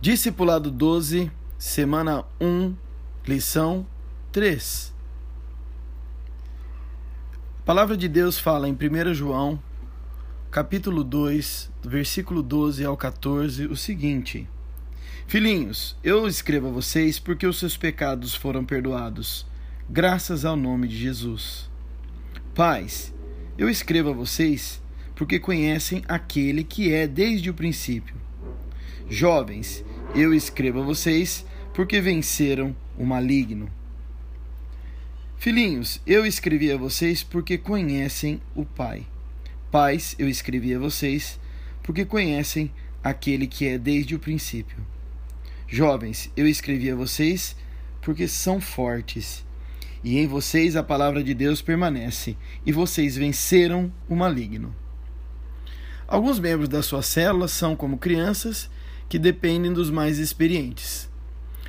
[0.00, 1.28] Discipulado 12,
[1.58, 2.72] semana 1,
[3.26, 3.84] lição
[4.30, 4.94] 3.
[7.58, 9.60] A palavra de Deus fala em 1 João,
[10.52, 14.48] capítulo 2, versículo 12 ao 14, o seguinte:
[15.26, 19.44] Filhinhos, eu escrevo a vocês porque os seus pecados foram perdoados,
[19.90, 21.68] graças ao nome de Jesus.
[22.54, 23.12] Pais,
[23.58, 24.80] eu escrevo a vocês
[25.16, 28.14] porque conhecem aquele que é desde o princípio.
[29.10, 29.84] Jovens,
[30.14, 31.44] eu escrevo a vocês
[31.74, 33.70] porque venceram o maligno.
[35.36, 39.06] Filhinhos, eu escrevi a vocês porque conhecem o Pai.
[39.70, 41.38] Pais, eu escrevi a vocês
[41.82, 42.72] porque conhecem
[43.04, 44.78] aquele que é desde o princípio.
[45.68, 47.54] Jovens, eu escrevi a vocês
[48.00, 49.44] porque são fortes.
[50.02, 54.74] E em vocês a palavra de Deus permanece, e vocês venceram o maligno.
[56.06, 58.70] Alguns membros da sua célula são como crianças
[59.08, 61.08] que dependem dos mais experientes.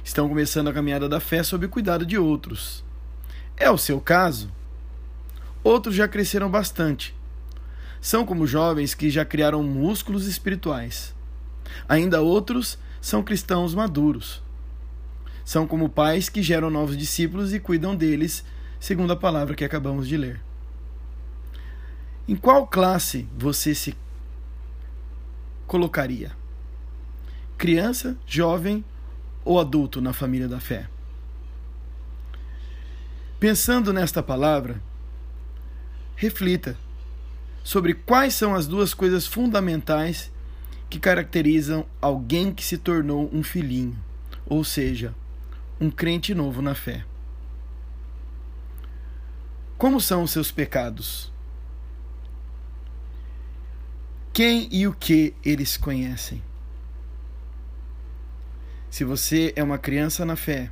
[0.04, 2.84] Estão começando a caminhada da fé sob o cuidado de outros.
[3.56, 4.52] É o seu caso?
[5.64, 7.16] Outros já cresceram bastante.
[8.02, 11.14] São como jovens que já criaram músculos espirituais.
[11.88, 14.42] Ainda outros são cristãos maduros.
[15.46, 18.44] São como pais que geram novos discípulos e cuidam deles,
[18.80, 20.42] segundo a palavra que acabamos de ler.
[22.28, 23.96] Em qual classe você se
[25.66, 26.32] colocaria?
[27.60, 28.86] Criança, jovem
[29.44, 30.90] ou adulto na família da fé.
[33.38, 34.82] Pensando nesta palavra,
[36.16, 36.78] reflita
[37.62, 40.32] sobre quais são as duas coisas fundamentais
[40.90, 43.98] que caracterizam alguém que se tornou um filhinho,
[44.46, 45.14] ou seja,
[45.82, 47.06] um crente novo na fé.
[49.78, 51.32] Como são os seus pecados?
[54.32, 56.42] Quem e o que eles conhecem?
[58.90, 60.72] Se você é uma criança na fé,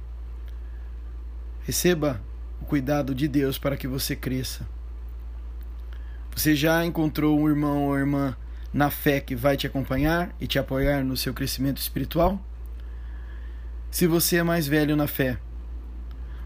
[1.63, 2.19] receba
[2.59, 4.67] o cuidado de Deus para que você cresça.
[6.35, 8.35] Você já encontrou um irmão ou irmã
[8.73, 12.43] na fé que vai te acompanhar e te apoiar no seu crescimento espiritual?
[13.91, 15.37] Se você é mais velho na fé,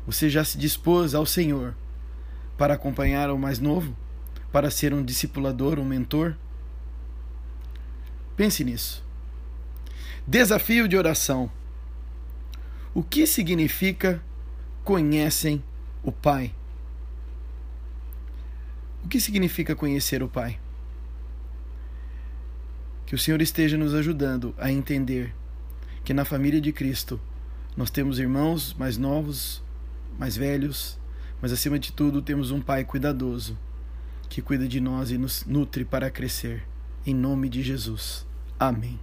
[0.06, 1.76] você já se dispôs ao Senhor
[2.58, 3.96] para acompanhar o mais novo?
[4.52, 6.36] Para ser um discipulador, um mentor?
[8.36, 9.04] Pense nisso.
[10.28, 11.50] Desafio de oração.
[12.94, 14.22] O que significa
[14.84, 15.64] conhecem
[16.04, 16.54] o Pai?
[19.04, 20.60] O que significa conhecer o Pai?
[23.06, 25.34] Que o Senhor esteja nos ajudando a entender
[26.04, 27.20] que na família de Cristo
[27.78, 29.64] nós temos irmãos mais novos,
[30.20, 31.00] mais velhos,
[31.42, 33.58] mas acima de tudo temos um Pai cuidadoso
[34.28, 36.64] que cuida de nós e nos nutre para crescer.
[37.06, 38.26] Em nome de Jesus.
[38.60, 39.00] Amém.